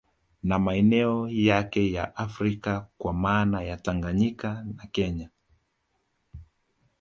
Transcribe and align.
Na 0.43 0.59
maeneo 0.59 1.29
yake 1.29 1.91
ya 1.91 2.15
Afrika 2.15 2.87
kwa 2.97 3.13
maana 3.13 3.61
ya 3.63 3.77
Tanganyika 3.77 4.63
na 4.75 4.85
Kenya 4.87 5.29